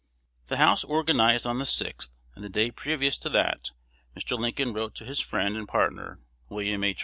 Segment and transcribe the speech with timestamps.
[0.47, 3.69] The House organized on the 6th; and the day previous to that.
[4.17, 4.35] Mr.
[4.35, 6.17] Lincoln wrote to his friend and partner,
[6.49, 6.99] William H.